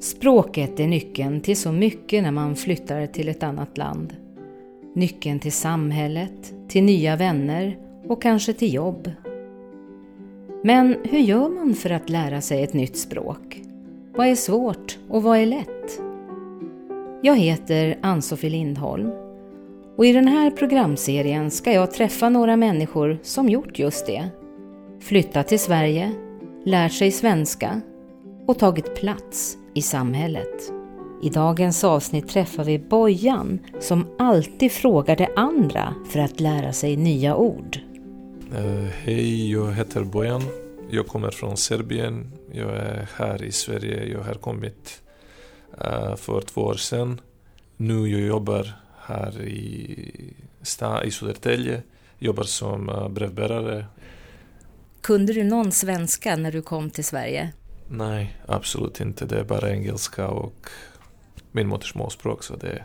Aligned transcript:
Språket 0.00 0.80
är 0.80 0.86
nyckeln 0.86 1.40
till 1.40 1.56
så 1.56 1.72
mycket 1.72 2.22
när 2.22 2.30
man 2.30 2.56
flyttar 2.56 3.06
till 3.06 3.28
ett 3.28 3.42
annat 3.42 3.78
land. 3.78 4.16
Nyckeln 4.94 5.38
till 5.38 5.52
samhället, 5.52 6.54
till 6.68 6.84
nya 6.84 7.16
vänner 7.16 7.78
och 8.08 8.22
kanske 8.22 8.52
till 8.52 8.74
jobb. 8.74 9.10
Men 10.64 10.96
hur 11.04 11.18
gör 11.18 11.48
man 11.48 11.74
för 11.74 11.90
att 11.90 12.10
lära 12.10 12.40
sig 12.40 12.62
ett 12.62 12.72
nytt 12.72 12.96
språk? 12.96 13.62
Vad 14.16 14.26
är 14.26 14.34
svårt 14.34 14.98
och 15.08 15.22
vad 15.22 15.38
är 15.38 15.46
lätt? 15.46 16.00
Jag 17.22 17.36
heter 17.36 17.98
Ann-Sofie 18.00 18.50
Lindholm 18.50 19.10
och 19.96 20.06
i 20.06 20.12
den 20.12 20.28
här 20.28 20.50
programserien 20.50 21.50
ska 21.50 21.72
jag 21.72 21.90
träffa 21.90 22.28
några 22.28 22.56
människor 22.56 23.18
som 23.22 23.48
gjort 23.48 23.78
just 23.78 24.06
det. 24.06 24.28
Flyttat 25.00 25.48
till 25.48 25.58
Sverige, 25.58 26.12
lärt 26.64 26.92
sig 26.92 27.10
svenska 27.10 27.80
och 28.46 28.58
tagit 28.58 28.94
plats 28.94 29.56
i 29.74 29.82
samhället. 29.82 30.72
I 31.22 31.28
dagens 31.28 31.84
avsnitt 31.84 32.28
träffar 32.28 32.64
vi 32.64 32.78
Bojan 32.78 33.58
som 33.80 34.06
alltid 34.18 34.72
frågar 34.72 35.16
det 35.16 35.28
andra 35.36 35.94
för 36.10 36.18
att 36.18 36.40
lära 36.40 36.72
sig 36.72 36.96
nya 36.96 37.36
ord. 37.36 37.78
Uh, 38.52 38.88
Hej, 39.02 39.52
jag 39.52 39.72
heter 39.72 40.04
Bojan. 40.04 40.42
Jag 40.90 41.06
kommer 41.06 41.30
från 41.30 41.56
Serbien. 41.56 42.32
Jag 42.52 42.76
är 42.76 43.08
här 43.16 43.42
i 43.42 43.52
Sverige. 43.52 44.04
Jag 44.04 44.20
har 44.20 44.34
kommit 44.34 45.02
uh, 45.72 46.16
för 46.16 46.40
två 46.40 46.60
år 46.60 46.74
sedan. 46.74 47.20
Nu 47.76 48.08
jag 48.08 48.20
jobbar 48.20 48.72
här 48.98 49.42
i, 49.42 50.34
sta, 50.62 51.04
i 51.04 51.10
Södertälje. 51.10 51.82
Jobbar 52.18 52.44
som 52.44 52.88
uh, 52.88 53.08
brevbärare. 53.08 53.86
Kunde 55.00 55.32
du 55.32 55.44
någon 55.44 55.72
svenska 55.72 56.36
när 56.36 56.52
du 56.52 56.62
kom 56.62 56.90
till 56.90 57.04
Sverige? 57.04 57.52
Nej, 57.92 58.36
absolut 58.46 59.00
inte. 59.00 59.26
Det 59.26 59.38
är 59.40 59.44
bara 59.44 59.70
engelska 59.70 60.28
och 60.28 60.68
min 61.52 61.68
modersmålsspråk. 61.68 62.44
Så 62.44 62.56
det... 62.56 62.82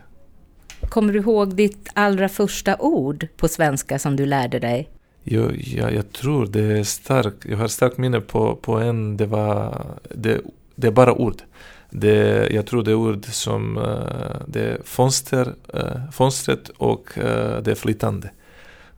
Kommer 0.88 1.12
du 1.12 1.18
ihåg 1.18 1.54
ditt 1.54 1.88
allra 1.94 2.28
första 2.28 2.76
ord 2.78 3.26
på 3.36 3.48
svenska 3.48 3.98
som 3.98 4.16
du 4.16 4.26
lärde 4.26 4.58
dig? 4.58 4.90
Jag, 5.22 5.56
jag, 5.56 5.94
jag 5.94 6.12
tror 6.12 6.46
det 6.46 6.78
är 6.78 6.84
starkt. 6.84 7.44
Jag 7.44 7.56
har 7.56 7.68
starkt 7.68 7.98
minne 7.98 8.20
på, 8.20 8.56
på 8.56 8.74
en, 8.74 9.16
det 9.16 9.26
var, 9.26 9.84
det, 10.14 10.40
det 10.74 10.86
är 10.86 10.92
bara 10.92 11.14
ord. 11.14 11.42
Det, 11.90 12.48
jag 12.50 12.66
tror 12.66 12.82
det 12.82 12.90
är 12.90 12.94
ord 12.94 13.24
som, 13.24 13.76
uh, 13.78 14.36
det 14.46 14.60
är 14.60 14.80
fönster, 14.84 15.54
uh, 15.74 16.10
fönstret 16.12 16.68
och 16.68 17.18
uh, 17.18 17.62
det 17.62 17.70
är 17.70 17.74
flytande. 17.74 18.30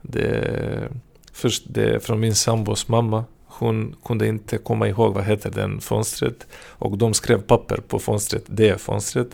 Det, 0.01 0.89
först 1.33 1.63
det 1.67 1.95
är 1.95 1.99
från 1.99 2.19
min 2.19 2.35
sambos 2.35 2.87
mamma 2.87 3.25
hon 3.59 3.95
kunde 4.05 4.27
inte 4.27 4.57
komma 4.57 4.87
ihåg 4.87 5.13
vad 5.13 5.23
heter 5.23 5.51
den 5.51 5.81
fönstret. 5.81 6.47
Och 6.67 6.97
de 6.97 7.13
skrev 7.13 7.41
papper 7.41 7.77
på 7.87 7.99
fönstret, 7.99 8.43
det 8.45 8.81
fönstret. 8.81 9.27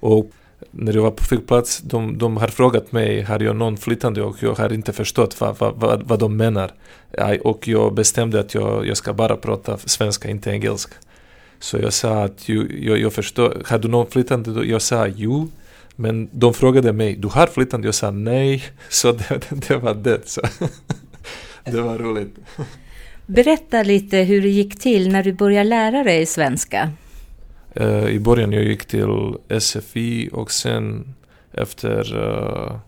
Och 0.00 0.30
när 0.70 0.92
jag 0.92 1.02
var 1.02 1.10
på 1.10 1.24
flygplats, 1.24 1.80
de, 1.80 2.18
de 2.18 2.36
har 2.36 2.48
frågat 2.48 2.92
mig, 2.92 3.22
har 3.22 3.40
jag 3.40 3.56
någon 3.56 3.76
flytande? 3.76 4.22
Och 4.22 4.36
jag 4.40 4.54
har 4.54 4.72
inte 4.72 4.92
förstått 4.92 5.40
vad, 5.40 5.58
vad, 5.58 5.74
vad, 5.76 6.02
vad 6.02 6.18
de 6.18 6.36
menar. 6.36 6.72
Och 7.40 7.68
jag 7.68 7.94
bestämde 7.94 8.40
att 8.40 8.54
jag, 8.54 8.86
jag 8.86 8.96
ska 8.96 9.12
bara 9.12 9.36
prata 9.36 9.78
svenska, 9.78 10.28
inte 10.28 10.50
engelska. 10.50 10.94
Så 11.58 11.78
jag 11.78 11.92
sa 11.92 12.24
att 12.24 12.48
jag, 12.48 12.72
jag, 12.72 12.98
jag 12.98 13.12
förstår, 13.12 13.62
har 13.66 13.78
du 13.78 13.88
någon 13.88 14.10
flytande? 14.10 14.64
Jag 14.64 14.82
sa 14.82 15.06
jo. 15.06 15.48
Men 15.96 16.28
de 16.32 16.54
frågade 16.54 16.92
mig, 16.92 17.16
du 17.16 17.28
har 17.28 17.46
flytande? 17.46 17.88
Jag 17.88 17.94
sa 17.94 18.10
nej. 18.10 18.64
Så 18.88 19.12
det, 19.12 19.40
det 19.50 19.76
var 19.76 19.94
det. 19.94 20.28
Så. 20.28 20.40
det 21.64 21.80
var 21.80 21.98
roligt. 21.98 22.36
Berätta 23.32 23.82
lite 23.82 24.16
hur 24.16 24.42
det 24.42 24.48
gick 24.48 24.78
till 24.78 25.12
när 25.12 25.22
du 25.22 25.32
började 25.32 25.68
lära 25.68 26.04
dig 26.04 26.26
svenska. 26.26 26.90
Uh, 27.80 28.08
I 28.08 28.20
början 28.20 28.52
jag 28.52 28.64
gick 28.64 28.84
till 28.84 29.34
SFI 29.60 30.28
och 30.32 30.50
sen 30.50 31.14
efter 31.52 32.16
uh, 32.16 32.78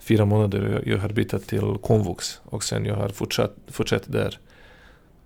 fyra 0.00 0.24
månader 0.24 0.82
jag 0.86 0.98
har 0.98 1.08
bytt 1.08 1.46
till 1.46 1.78
komvux 1.82 2.40
och 2.44 2.64
sen 2.64 2.84
jag 2.84 2.94
har 2.94 3.08
fortsatt, 3.08 3.56
fortsatt 3.68 4.02
där. 4.06 4.38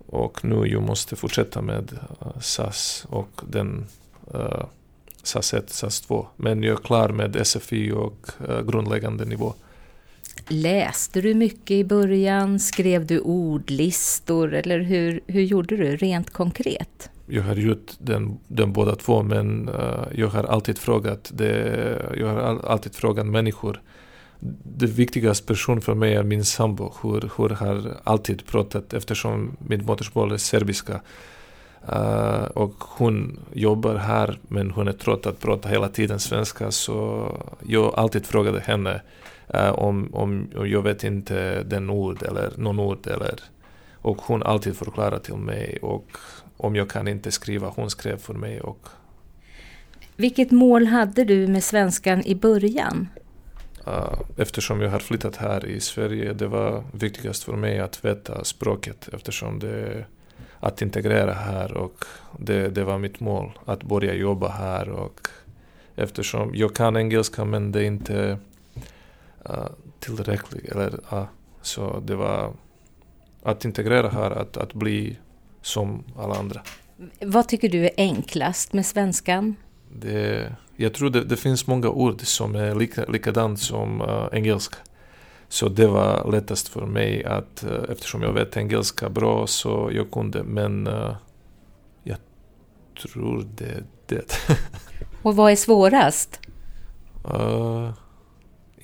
Och 0.07 0.45
nu 0.45 0.67
jag 0.67 0.83
måste 0.83 1.15
fortsätta 1.15 1.61
med 1.61 1.91
uh, 2.21 2.39
SAS 2.39 3.05
och 3.09 3.41
den 3.47 3.85
SAS 5.23 5.53
1, 5.53 5.69
SAS 5.69 6.01
2. 6.01 6.27
Men 6.35 6.63
jag 6.63 6.73
är 6.79 6.83
klar 6.83 7.09
med 7.09 7.47
SFI 7.47 7.91
och 7.91 8.29
grundläggande 8.65 9.25
nivå. 9.25 9.53
Läste 10.49 11.21
du 11.21 11.33
mycket 11.33 11.71
i 11.71 11.83
början? 11.83 12.59
Skrev 12.59 13.05
du 13.05 13.19
ordlistor? 13.19 14.53
Eller 14.53 14.79
hur, 14.79 15.19
hur 15.27 15.41
gjorde 15.41 15.77
du 15.77 15.97
rent 15.97 16.29
konkret? 16.29 17.09
Jag 17.25 17.43
har 17.43 17.55
gjort 17.55 17.91
den, 17.99 18.37
den 18.47 18.73
båda 18.73 18.95
två 18.95 19.23
men 19.23 19.69
uh, 19.69 20.07
jag 20.15 20.27
har 20.27 20.43
alltid 20.43 20.77
frågat 20.77 21.31
det, 21.33 22.15
jag 22.17 22.27
har 22.27 22.39
all, 22.39 22.65
alltid 22.65 22.95
frågat 22.95 23.25
människor. 23.25 23.81
Det 24.63 24.85
viktigaste 24.85 25.47
person 25.47 25.81
för 25.81 25.93
mig 25.93 26.13
är 26.13 26.23
min 26.23 26.45
sambo. 26.45 26.93
Hur, 27.01 27.29
hur 27.37 27.49
har 27.49 27.97
alltid 28.03 28.45
pratat 28.45 28.93
eftersom 28.93 29.57
mitt 29.59 29.85
modersmål 29.85 30.31
är 30.31 30.37
serbiska. 30.37 31.01
Uh, 31.93 32.43
och 32.43 32.73
hon 32.79 33.39
jobbar 33.53 33.95
här 33.95 34.39
men 34.47 34.71
hon 34.71 34.87
är 34.87 34.93
trött 34.93 35.25
att 35.25 35.39
prata 35.39 35.69
hela 35.69 35.89
tiden 35.89 36.19
svenska 36.19 36.71
så 36.71 37.31
jag 37.67 37.93
alltid 37.95 38.25
frågade 38.25 38.59
henne 38.59 39.01
uh, 39.55 39.69
om, 39.69 40.09
om, 40.13 40.47
jag 40.65 40.81
vet 40.81 41.03
inte 41.03 41.63
den 41.63 41.89
ord 41.89 42.23
eller 42.23 42.53
någon 42.57 42.79
ord 42.79 43.07
eller 43.07 43.39
och 43.93 44.21
hon 44.21 44.43
alltid 44.43 44.75
förklarar 44.75 45.19
till 45.19 45.35
mig 45.35 45.77
och 45.81 46.17
om 46.57 46.75
jag 46.75 46.89
kan 46.89 47.07
inte 47.07 47.31
skriva, 47.31 47.73
hon 47.75 47.89
skrev 47.89 48.17
för 48.17 48.33
mig 48.33 48.61
och 48.61 48.87
vilket 50.15 50.51
mål 50.51 50.87
hade 50.87 51.23
du 51.23 51.47
med 51.47 51.63
svenskan 51.63 52.23
i 52.25 52.35
början? 52.35 53.07
Uh, 53.87 54.21
eftersom 54.37 54.81
jag 54.81 54.89
har 54.89 54.99
flyttat 54.99 55.35
här 55.35 55.65
i 55.65 55.79
Sverige, 55.79 56.33
det 56.33 56.47
var 56.47 56.83
viktigast 56.91 57.43
för 57.43 57.55
mig 57.55 57.79
att 57.79 58.05
veta 58.05 58.43
språket 58.43 59.09
eftersom 59.13 59.59
det 59.59 60.05
att 60.59 60.81
integrera 60.81 61.33
här 61.33 61.77
och 61.77 62.05
det, 62.39 62.69
det 62.69 62.83
var 62.83 62.97
mitt 62.97 63.19
mål, 63.19 63.59
att 63.65 63.83
börja 63.83 64.13
jobba 64.13 64.49
här 64.49 64.89
och 64.89 65.27
eftersom 65.95 66.51
jag 66.55 66.75
kan 66.75 66.97
engelska 66.97 67.45
men 67.45 67.71
det 67.71 67.79
är 67.79 67.85
inte 67.85 68.37
uh, 69.49 69.67
tillräckligt. 69.99 70.65
Eller, 70.65 70.93
uh, 71.13 71.23
så 71.61 71.99
det 71.99 72.15
var 72.15 72.53
att 73.43 73.65
integrera 73.65 74.09
här, 74.09 74.31
att, 74.31 74.57
att 74.57 74.73
bli 74.73 75.17
som 75.61 76.03
alla 76.17 76.35
andra. 76.35 76.61
Vad 77.21 77.47
tycker 77.47 77.69
du 77.69 77.85
är 77.85 77.91
enklast 77.97 78.73
med 78.73 78.85
svenskan? 78.85 79.55
Det, 79.91 80.55
jag 80.75 80.93
tror 80.93 81.09
det, 81.09 81.23
det 81.23 81.37
finns 81.37 81.67
många 81.67 81.89
ord 81.89 82.21
som 82.21 82.55
är 82.55 82.75
lika, 82.75 83.05
likadant 83.05 83.59
som 83.59 84.01
uh, 84.01 84.27
engelska. 84.31 84.77
Så 85.49 85.69
det 85.69 85.87
var 85.87 86.31
lättast 86.31 86.67
för 86.67 86.85
mig 86.85 87.23
att 87.25 87.65
uh, 87.67 87.91
eftersom 87.91 88.21
jag 88.21 88.33
vet 88.33 88.57
engelska 88.57 89.09
bra 89.09 89.47
så 89.47 89.89
jag 89.93 90.11
kunde 90.11 90.43
men 90.43 90.87
uh, 90.87 91.15
jag 92.03 92.17
tror 93.01 93.47
det 93.55 93.65
är 93.65 93.83
det. 94.05 94.33
Och 95.21 95.35
vad 95.35 95.51
är 95.51 95.55
svårast? 95.55 96.39
Uh, 97.25 97.91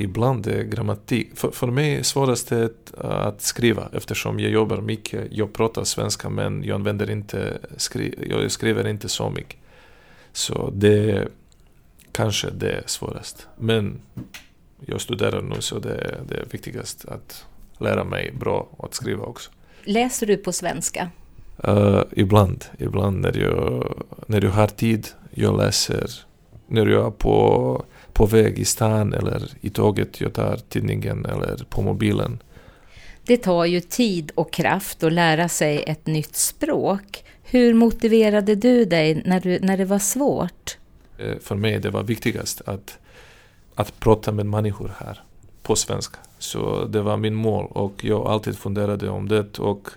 ibland 0.03 0.47
är 0.47 0.63
grammatik. 0.63 1.29
För, 1.35 1.51
för 1.51 1.67
mig 1.67 1.95
är 1.95 2.03
svårast 2.03 2.51
att, 2.51 3.41
skriva 3.41 3.89
eftersom 3.93 4.39
jag 4.39 4.51
jobbar 4.51 4.81
mycket. 4.81 5.27
Jag 5.31 5.53
pratar 5.53 5.83
svenska 5.83 6.29
men 6.29 6.63
jag 6.63 6.75
använder 6.75 7.09
inte, 7.09 7.57
skri, 7.77 8.15
jag 8.29 8.51
skriver 8.51 8.87
inte 8.87 9.09
så 9.09 9.29
mycket. 9.29 9.59
Så 10.31 10.69
det 10.75 11.27
kanske 12.11 12.49
det 12.49 12.71
är 12.71 12.83
svårast. 12.85 13.47
Men 13.57 14.01
jag 14.85 15.01
studerar 15.01 15.41
nu 15.41 15.55
så 15.61 15.79
det 15.79 15.95
är 15.95 16.19
det 16.27 16.53
viktigast 16.53 17.05
att 17.05 17.45
lära 17.77 18.03
mig 18.03 18.31
bra 18.39 18.69
att 18.79 18.93
skriva 18.93 19.23
också. 19.23 19.51
Läser 19.83 20.27
du 20.27 20.37
på 20.37 20.51
svenska? 20.51 21.09
Uh, 21.67 22.01
ibland, 22.11 22.65
ibland 22.77 23.21
när 23.21 23.37
jag, 23.37 23.93
när 24.27 24.41
jag 24.41 24.51
har 24.51 24.67
tid. 24.67 25.07
Jag 25.31 25.57
läser 25.57 26.09
när 26.67 26.85
jag 26.85 27.07
är 27.07 27.11
på 27.11 27.85
på 28.13 28.25
väg 28.25 28.59
i 28.59 28.65
stan 28.65 29.13
eller 29.13 29.49
i 29.61 29.69
tåget 29.69 30.21
jag 30.21 30.33
tar 30.33 30.59
tidningen 30.69 31.25
eller 31.25 31.65
på 31.69 31.81
mobilen. 31.81 32.39
Det 33.25 33.37
tar 33.37 33.65
ju 33.65 33.79
tid 33.81 34.31
och 34.35 34.53
kraft 34.53 35.03
att 35.03 35.13
lära 35.13 35.49
sig 35.49 35.83
ett 35.87 36.07
nytt 36.07 36.35
språk. 36.35 37.23
Hur 37.43 37.73
motiverade 37.73 38.55
du 38.55 38.85
dig 38.85 39.21
när, 39.25 39.39
du, 39.39 39.59
när 39.59 39.77
det 39.77 39.85
var 39.85 39.99
svårt? 39.99 40.77
Eh, 41.17 41.37
för 41.41 41.55
mig 41.55 41.79
det 41.79 41.89
var 41.89 42.03
viktigast 42.03 42.61
att, 42.65 42.97
att 43.75 43.99
prata 43.99 44.31
med 44.31 44.45
människor 44.45 44.91
här 44.97 45.23
på 45.61 45.75
svenska. 45.75 46.17
Så 46.39 46.85
det 46.85 47.01
var 47.01 47.17
min 47.17 47.35
mål 47.35 47.67
och 47.69 48.05
jag 48.05 48.27
alltid 48.27 48.57
funderade 48.57 49.09
om 49.09 49.27
det 49.27 49.59
och 49.59 49.89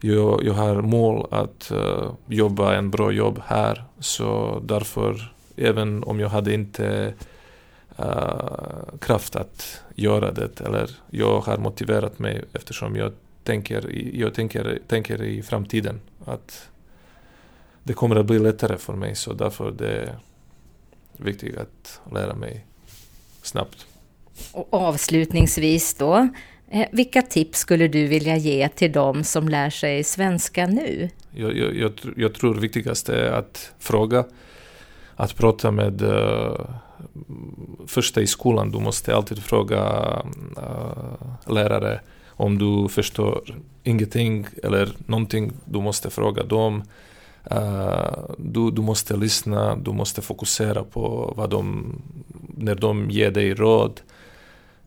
jag, 0.00 0.44
jag 0.44 0.52
har 0.52 0.82
mål 0.82 1.26
att 1.30 1.72
uh, 1.74 2.12
jobba 2.26 2.74
en 2.74 2.90
bra 2.90 3.12
jobb 3.12 3.42
här 3.46 3.84
så 3.98 4.60
därför 4.64 5.32
även 5.56 6.04
om 6.04 6.20
jag 6.20 6.28
hade 6.28 6.54
inte 6.54 7.14
uh, 8.00 8.98
kraft 9.00 9.36
att 9.36 9.80
göra 9.94 10.32
det. 10.32 10.60
Eller 10.60 10.90
jag 11.10 11.40
har 11.40 11.58
motiverat 11.58 12.18
mig 12.18 12.44
eftersom 12.52 12.96
jag 12.96 13.12
tänker, 13.44 13.90
jag 14.14 14.34
tänker, 14.34 14.78
tänker 14.86 15.22
i 15.22 15.42
framtiden 15.42 16.00
att 16.24 16.68
det 17.82 17.92
kommer 17.92 18.16
att 18.16 18.26
bli 18.26 18.38
lättare 18.38 18.76
för 18.76 18.92
mig 18.92 19.14
så 19.14 19.32
därför 19.32 19.70
det 19.70 19.88
är 19.88 20.18
viktigt 21.16 21.56
att 21.56 22.00
lära 22.12 22.34
mig 22.34 22.66
snabbt. 23.42 23.86
Och 24.52 24.74
avslutningsvis 24.74 25.94
då, 25.94 26.28
eh, 26.70 26.86
vilka 26.92 27.22
tips 27.22 27.58
skulle 27.58 27.88
du 27.88 28.06
vilja 28.06 28.36
ge 28.36 28.68
till 28.68 28.92
dem 28.92 29.24
som 29.24 29.48
lär 29.48 29.70
sig 29.70 30.04
svenska 30.04 30.66
nu? 30.66 31.10
Jag, 31.30 31.56
jag, 31.56 31.76
jag, 31.76 31.92
jag 32.16 32.34
tror 32.34 32.54
viktigast 32.54 33.08
är 33.08 33.30
att 33.30 33.72
fråga, 33.78 34.24
att 35.16 35.36
prata 35.36 35.70
med 35.70 36.02
uh, 36.02 36.60
första 37.86 38.20
i 38.20 38.26
skolan. 38.26 38.70
Du 38.70 38.78
måste 38.78 39.16
alltid 39.16 39.42
fråga 39.42 39.82
uh, 40.58 41.52
lärare 41.54 42.00
om 42.28 42.58
du 42.58 42.88
förstår 42.88 43.40
ingenting 43.82 44.46
eller 44.62 44.88
någonting. 45.06 45.52
Du 45.64 45.80
måste 45.80 46.10
fråga 46.10 46.42
dem. 46.42 46.82
Uh, 47.52 48.18
du, 48.38 48.70
du 48.70 48.82
måste 48.82 49.16
lyssna, 49.16 49.76
du 49.76 49.92
måste 49.92 50.22
fokusera 50.22 50.84
på 50.84 51.34
vad 51.36 51.50
de, 51.50 51.94
när 52.56 52.74
de 52.74 53.10
ger 53.10 53.30
dig 53.30 53.54
råd. 53.54 54.00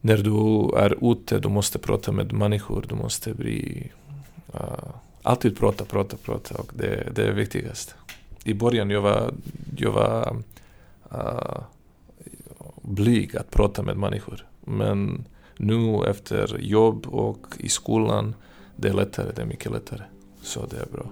När 0.02 0.18
du 0.18 0.78
är 0.78 1.12
ute, 1.12 1.40
du 1.40 1.50
måste 1.50 1.80
prata 1.80 2.12
med 2.12 2.34
människor, 2.34 2.86
du 2.90 2.96
måste 2.96 3.34
bli... 3.34 3.92
Uh, 4.54 4.90
alltid 5.24 5.58
prata, 5.58 5.86
prata, 5.86 6.18
prata 6.18 6.56
och 6.56 6.72
det, 6.74 7.08
det 7.16 7.24
är 7.24 7.32
viktigast. 7.32 7.96
I 8.44 8.54
början 8.54 8.90
jag 8.90 9.02
var 9.02 9.34
jag 9.78 9.92
var 9.92 10.44
uh, 11.14 11.62
blyg 12.82 13.38
att 13.38 13.52
prata 13.52 13.84
med 13.84 13.98
människor. 13.98 14.46
Men 14.62 15.26
nu 15.58 16.04
efter 16.08 16.58
jobb 16.60 17.08
och 17.08 17.48
i 17.58 17.70
skolan, 17.70 18.36
det 18.76 18.88
är 18.88 18.94
lättare, 18.94 19.32
det 19.36 19.42
är 19.42 19.46
mycket 19.46 19.72
lättare. 19.72 20.02
Så 20.42 20.66
det 20.66 20.78
är 20.78 20.86
bra. 20.92 21.06